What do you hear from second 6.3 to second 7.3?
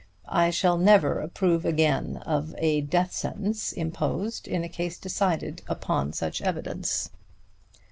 evidence."